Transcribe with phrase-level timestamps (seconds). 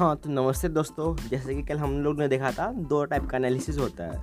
[0.00, 3.36] हाँ तो नमस्ते दोस्तों। जैसे कि कल हम लोग ने देखा था, दो टाइप का
[3.36, 4.18] एनालिसिस होता है,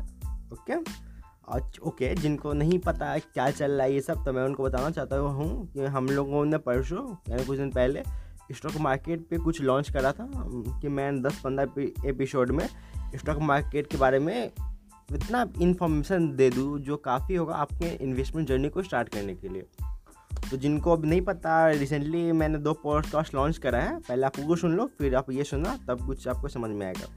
[0.54, 0.74] ओके?
[0.74, 4.64] अच्छा ओके, जिनको नहीं पता है क्या चल रहा है ये सब तो मैं उनको
[4.64, 8.04] बताना चाहता हूँ कि हम लोगों ने परसों, यानी कुछ दिन पहले
[8.52, 10.30] स्टॉक मार्केट पे कुछ लॉन्च करा था
[10.82, 12.68] कि मैं दस पंद्रह एपिसोड में
[13.16, 14.52] स्टॉक मार्केट के बारे में
[15.14, 19.68] इतना इन्फॉर्मेशन दे दूँ, जो काफ़ी होगा आपके इन्वेस्टमेंट जर्नी को स्टार्ट करने के लिए।
[20.52, 24.56] तो जिनको अब नहीं पता रिसेंटली मैंने दो पॉडकास्ट लॉन्च करा है। पहले आप वो
[24.56, 27.08] सुन लो, फिर आप ये सुनना, तब कुछ आपको समझ में आएगा।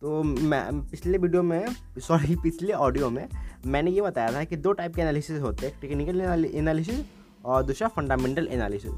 [0.00, 1.66] तो मैं, पिछले वीडियो में
[1.98, 3.28] सॉरी पिछले ऑडियो में
[3.66, 7.06] मैंने ये बताया था कि दो टाइप के एनालिसिस होते हैं टेक्निकल एनालिसिस
[7.44, 8.90] और दूसरा फंडामेंटल एनालिसिस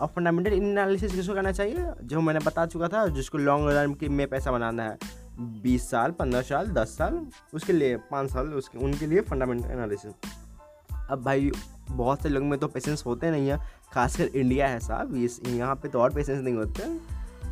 [0.00, 1.86] और फंडामेंटल एनालिसिस किसको करना चाहिए?
[2.02, 4.98] जो मैंने बता चुका था, जिसको लॉन्ग रन की में पैसा बनाना है।
[5.40, 10.12] बीस साल, पंद्रह साल, दस साल, उसके लिए, पाँच साल, उसके, उनके लिए फंडामेंटल एनालिसिस
[11.10, 11.50] अब भाई
[11.90, 13.58] बहुत से लोग में तो पेशेंस होते नहीं हैं,
[13.92, 16.82] खासकर इंडिया है साहब इस यहाँ पे तो और पेशेंस नहीं होते।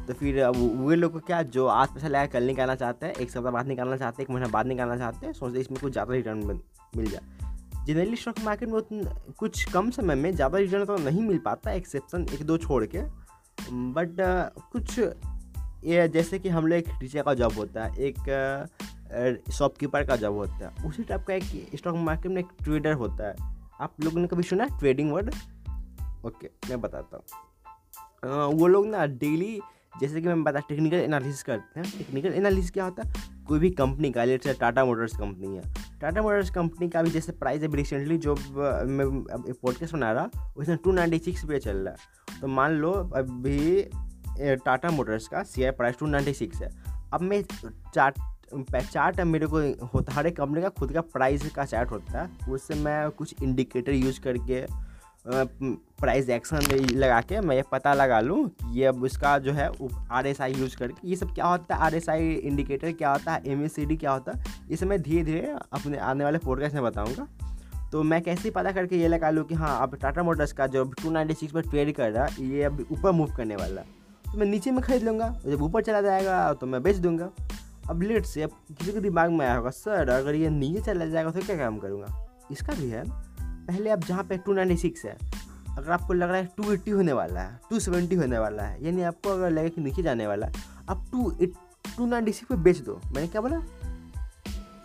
[0.06, 3.30] तो फिर वे लोग को क्या, जो आज पैसा लगा कल निकालना चाहते हैं, एक
[3.30, 6.14] सप्ताह बाद निकालना चाहते हैं, एक महीना बाद निकालना चाहते हैं, सोचते इसमें कुछ ज़्यादा
[6.14, 6.60] रिटर्न
[6.96, 9.04] मिल जाए। जनरली स्टॉक मार्केट में
[9.38, 13.02] कुछ कम समय में ज़्यादा रिटर्न तो नहीं मिल पाता एक्सेप्शन एक दो छोड़ के।
[13.92, 14.16] बट
[14.72, 20.16] कुछ, ये जैसे कि हम लोग एक टीचर का जॉब होता है, एक शॉपकीपर का
[20.16, 23.94] जॉब होता है, उसी टाइप का एक स्टॉक मार्केट में एक ट्रेडर होता है। आप
[24.04, 25.34] लोगों ने कभी सुना है ट्रेडिंग वर्ड
[26.26, 29.60] ओके मैं बताता हूँ। वो लोग ना डेली
[30.00, 33.12] जैसे कि मैं बता टेक्निकल एनालिसिस करते हैं। टेक्निकल एनालिसिस क्या होता है?
[33.48, 35.62] कोई भी कंपनी का जैसे टाटा मोटर्स कंपनी है।
[36.00, 40.76] टाटा मोटर्स कंपनी का भी जैसे प्राइस अभी रिसेंटली जो मैं पॉडकास्ट बना रहा, उसमें
[40.84, 43.82] टू नाइन्टी सिक्स पे चल रहा है। तो मान लो, अभी
[44.64, 46.70] टाटा मोटर्स का share price two ninety six है।
[47.12, 47.42] अब मैं
[48.52, 52.30] चार्ट मेरे को होता, हर एक कंपनी का खुद का प्राइस का चार्ट होता है,
[52.50, 54.64] उससे मैं कुछ इंडिकेटर यूज़ करके
[55.26, 56.58] प्राइस एक्शन
[56.92, 59.68] लगा के मैं ये पता लगा लूँ कि ये अब उसका जो है
[60.10, 61.80] आर एस आई यूज़ करके, ये सब क्या होता है?
[61.82, 63.42] आर एस आई इंडिकेटर क्या होता है?
[63.46, 64.44] एम एस सी डी क्या होता है?
[64.70, 67.26] ये सब मैं धीरे धीरे अपने आने वाले पॉडकास्ट में बताऊँगा।
[67.92, 70.84] तो मैं कैसे पता करके ये लगा लूँ कि हाँ अब टाटा मोटर्स का जो
[71.02, 73.86] टू नाइन्टी सिक्स पर ट्रेड कर रहा है, ये अब ऊपर मूव करने वाला है।
[74.24, 77.30] तो मैं नीचे में खरीद लूँगा, जब ऊपर चला जाएगा तो मैं बेच दूँगा।
[77.90, 81.06] अब लेट से अब किसी के दिमाग में आया होगा, सर, अगर ये नीचे चला
[81.06, 82.26] जाएगा तो क्या काम करूँगा?
[82.52, 83.02] इसका भी है,
[83.40, 85.16] पहले अब जहाँ पे टू नाइन्टी सिक्स है,
[85.70, 88.84] अगर आपको लग रहा है टू एट्टी होने वाला है टू सेवेंटी होने वाला है,
[88.84, 91.54] यानी आपको अगर लगे कि नीचे जाने वाला है अब two eight
[91.96, 93.60] two ninety six पर बेच दो। मैंने क्या बोला?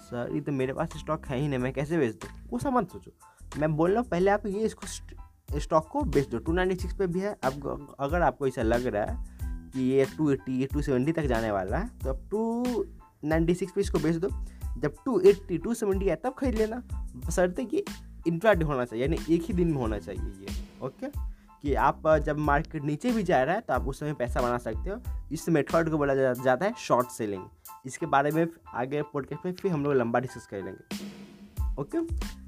[0.03, 2.29] सर, ये तो मेरे पास स्टॉक है ही नहीं, मैं कैसे बेच दूँ?
[2.51, 6.37] वो सामान सोचो। मैं बोल रहा हूँ, पहले आप ये इसको स्टॉक को बेच दो।
[6.37, 9.30] टू नाइन्टी सिक्स पर भी है, अब अगर आपको ऐसा लग रहा है
[9.73, 12.85] कि ये टू एट्टी ये टू सेवेंटी तक जाने वाला है। तो अब टू
[13.23, 14.29] नाइन्टी सिक्स पे इसको बेच दो।
[14.79, 17.83] जब टू एट्टी टू सेवेंटी आए, तब खरीद लेना। बस बसरते कि
[18.27, 21.07] इंट्राडे होना चाहिए, यानी एक ही दिन में होना चाहिए ये ओके
[21.63, 24.57] कि आप जब मार्केट नीचे भी जा रहा है तो आप उस समय पैसा बना
[24.57, 24.97] सकते हो।
[25.31, 27.43] इस मेथड को बोला जाता है शॉर्ट सेलिंग
[27.85, 31.09] इसके बारे में आगे पॉडकास्ट में फिर हम लोग लंबा डिस्कस कर लेंगे
[31.81, 31.99] ओके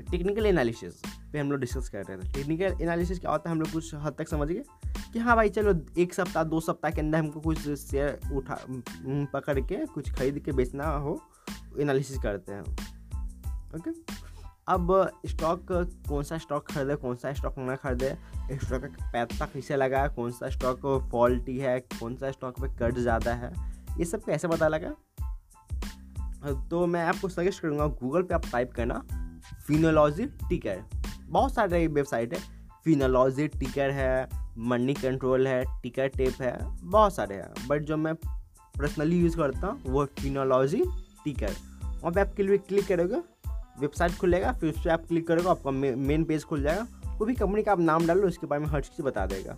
[0.03, 1.01] टेक्निकल एनालिसिस
[1.33, 3.93] पे हम लोग डिस्कस कर रहे थे टेक्निकल एनालिसिस क्या होता है, हम लोग कुछ
[3.95, 4.63] हद तक समझ गए?
[5.13, 8.59] कि हाँ भाई, चलो एक सप्ताह, दो सप्ताह के अंदर हमको कुछ शेयर उठा
[9.33, 11.21] पकड़ के कुछ खरीद के बेचना हो
[11.79, 12.61] एनालिसिस करते हैं
[13.75, 13.91] ओके
[14.67, 15.65] अब स्टॉक
[16.09, 18.17] कौन सा स्टॉक खरीदे, कौन सा स्टॉक ना खरीदे?
[18.53, 22.99] स्टॉक का पैसा कैसे लगा, कौन सा स्टॉक फॉल्टी है, कौन सा स्टॉक पे कर्ज
[22.99, 23.51] ज़्यादा है,
[23.99, 24.89] ये सब कैसे पता लगा?
[26.69, 29.03] तो मैं आपको सजेस्ट करूँगा गूगल पे आप टाइप करना
[29.67, 30.83] फिनोलॉजी टिकर
[31.25, 32.39] बहुत सारे वेबसाइट है
[32.83, 38.13] फिनोलॉजी टिकर है मनी कंट्रोल है टिकर टेप है, बहुत सारे हैं। बट जो मैं
[38.15, 40.83] पर्सनली यूज़ करता हूँ, वो फिनोलॉजी
[41.25, 41.51] टिकर
[41.93, 43.21] वहाँ पे आप क्लिक क्लिक करोगे
[43.79, 47.33] वेबसाइट खुलेगा, फिर उस पर आप क्लिक करोगे, आपका मेन पेज खुल जाएगा। कोई भी
[47.35, 49.57] कंपनी का आप नाम डालो, उसके बारे में हर चीज़ बता देगा।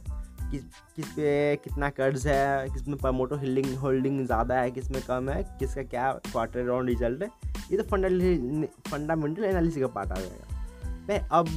[0.52, 0.62] किस
[0.96, 5.84] किस पे कितना कर्ज है किसमें प्रमोटर होल्डिंग होल्डिंग ज़्यादा है किसमें कम है, किसका
[5.84, 7.30] क्या क्वार्टर राउंड रिज़ल्ट है,
[7.72, 11.48] ये तो फंडामेंटल एनालिसिस का पार्ट आ जाएगा। मैं अब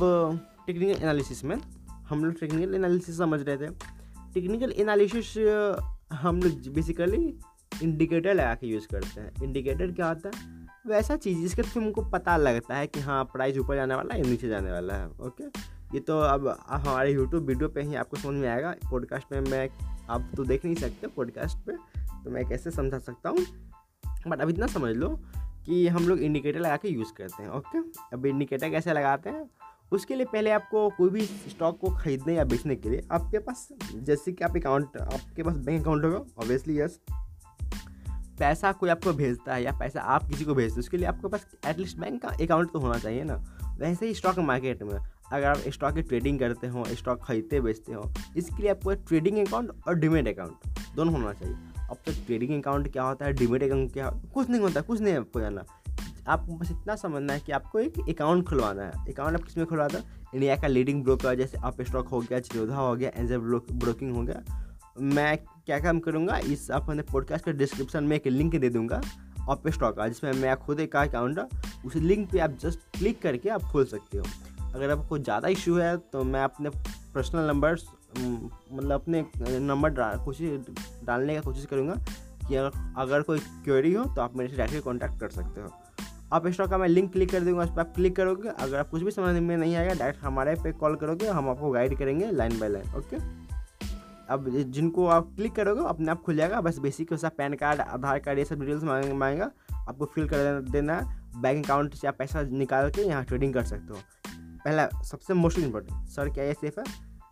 [0.66, 1.56] टेक्निकल एनालिसिस में
[2.08, 3.68] हम लोग टेक्निकल एनालिसिस समझ रहे थे।
[4.34, 5.36] टेक्निकल एनालिसिस
[6.12, 7.38] हम लोग बेसिकली
[7.82, 10.66] इंडिकेटर लगा के यूज़ करते हैं। इंडिकेटर क्या होता है?
[10.86, 14.22] वैसा चीज़ जिसके थ्रू हमको पता लगता है कि हाँ प्राइस ऊपर जाने वाला है
[14.22, 15.44] नीचे जाने वाला है ओके
[15.94, 19.68] ये तो अब हमारे यूट्यूब वीडियो पे ही आपको समझ में आएगा। पॉडकास्ट में मैं,
[20.10, 21.72] आप तो देख नहीं सकते पॉडकास्ट पे
[22.24, 23.44] तो मैं कैसे समझा सकता हूँ?
[24.28, 25.08] बट अब इतना समझ लो
[25.66, 27.78] कि हम लोग इंडिकेटर लगा के यूज़ करते हैं ओके
[28.12, 29.44] अब इंडिकेटर कैसे लगाते हैं?
[29.92, 33.68] उसके लिए पहले आपको कोई भी स्टॉक को खरीदने या बेचने के लिए आपके पास,
[33.94, 37.00] जैसे कि आप अकाउंट आपके पास बैंक अकाउंट होगा ऑब्वियसली यस
[38.38, 41.28] पैसा कोई आपको भेजता है या पैसा आप किसी को भेजते हो, उसके लिए आपके
[41.28, 43.34] पास एटलीस्ट बैंक का अकाउंट तो होना चाहिए ना।
[43.78, 47.92] वैसे ही स्टॉक मार्केट में अगर आप स्टॉक की ट्रेडिंग करते हो स्टॉक खरीदते, बेचते
[47.92, 52.60] हो, इसके लिए आपको ट्रेडिंग अकाउंट और डिमेट अकाउंट दोनों होना चाहिए। अब तो ट्रेडिंग
[52.60, 55.64] अकाउंट क्या होता है डिमेट अकाउंट क्या, कुछ नहीं होता, कुछ नहीं आपको जाना
[56.28, 60.02] आपको बस इतना समझना है कि आपको एक अकाउंट खुलवाना है। अकाउंट आप किसमें है?
[60.34, 64.22] इंडिया का लीडिंग ब्रोकर जैसे आप स्टॉक हो गया चिरोधा हो गया एंजल ब्रोकिंग हो
[64.22, 64.42] गया।
[64.98, 66.38] मैं क्या काम करूँगा?
[66.38, 69.00] इस अपने पॉडकास्ट के डिस्क्रिप्शन में एक लिंक दे दूँगा
[69.48, 71.38] ऑप स्टॉक का, जिसमें मैं खुद एक अकाउंट
[71.86, 74.24] उस लिंक पे आप जस्ट क्लिक करके आप खोल सकते हो।
[74.68, 76.70] अगर आपको ज़्यादा इशू है तो मैं अपने
[77.14, 77.76] पर्सनल नंबर
[78.72, 79.24] मतलब अपने
[79.58, 80.60] नंबर कोशिश,
[81.04, 81.94] डालने का कोशिश करूँगा
[82.48, 85.68] कि अगर कोई क्वेरी हो तो आप मेरे से डायरेक्टली कॉन्टैक्ट कर सकते हो।
[86.32, 88.88] आप स्टॉक का मैं लिंक क्लिक कर दूँगा, उस पर आप क्लिक करोगे। अगर आप
[88.88, 92.30] कुछ भी समझ में नहीं आएगा डायरेक्ट हमारे पे कॉल करोगे, हम आपको गाइड करेंगे
[92.30, 93.16] लाइन बाय लाइन ओके
[94.28, 98.18] अब जिनको आप क्लिक करोगे, अपने आप खुल जाएगा। बस बेसिक वैसा पैन कार्ड आधार
[98.18, 99.50] कार्ड ये सब डिटेल्स मांगेगा।
[99.88, 103.62] आपको फिल कर देना है। बैंक अकाउंट से आप पैसा निकाल के यहाँ ट्रेडिंग कर
[103.62, 104.00] सकते हो।
[104.64, 106.84] पहला, सबसे मोस्ट इम्पोर्टेंट सर क्या ये सेफ़ है?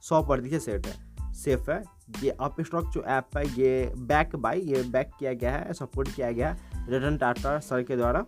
[0.02, 1.82] सौ प्रतिशत सेफ़ है। सेफ़ है।
[2.22, 6.14] ये अप स्टॉक जो ऐप है, ये बैक बाई ये बैक किया गया है सपोर्ट
[6.14, 6.56] किया गया है।
[6.88, 8.24] रतन टाटा सर के द्वारा।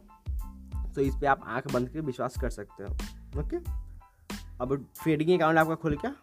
[0.95, 3.57] तो इस पर आप आँख बंद कर विश्वास कर सकते हो। ओके।
[4.61, 6.15] अब ट्रेडिंग अकाउंट आपका खुल गया?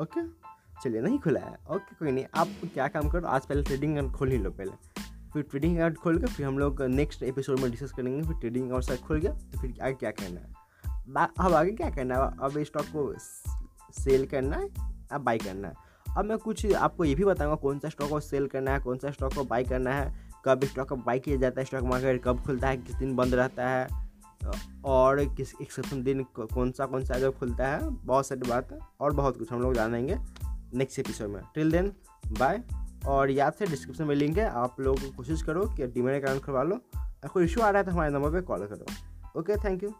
[0.00, 0.26] ओके।
[0.82, 4.16] चलिए नहीं खुला है। ओके कोई नहीं। आप क्या काम करो आज पहले ट्रेडिंग अकाउंट
[4.16, 4.72] खोल ही लो पहले।
[5.32, 8.66] फिर ट्रेडिंग अकाउंट खोल के फिर हम लोग नेक्स्ट एपिसोड में डिस्कस करेंगे फिर ट्रेडिंग
[8.66, 10.60] अकाउंट शायद खुल गया तो फिर आगे क्या करना है।
[11.38, 12.30] अब आगे क्या करना है?
[12.40, 13.12] अब स्टॉक को
[13.94, 14.68] सेल करना है
[15.12, 15.90] अब बाई करना है?
[16.18, 18.98] अब मैं कुछ आपको ये भी बताऊँगा कौन सा स्टॉक को सेल करना है कौन
[18.98, 22.22] सा स्टॉक को बाई करना है कब स्टॉक का बाई किया जाता है स्टॉक मार्केट
[22.24, 23.86] कब खुलता है, किस दिन बंद रहता है,
[24.84, 29.12] और किस एक्सेप्शन दिन कौन सा कौन सा जो खुलता है, बहुत सारी बात और
[29.12, 30.16] बहुत कुछ हम लोग जानेंगे
[30.74, 31.92] नेक्स्ट एपिसोड में। टिल देन
[32.38, 32.62] बाय
[33.06, 36.62] और याद से डिस्क्रिप्शन में लिंक है, आप लोग कोशिश करो कि डीमेट अकाउंट करवा
[36.62, 39.82] लो अगर कोई इशू आ रहा है तो हमारे नंबर पर कॉल करो। Okay thank
[39.82, 39.94] you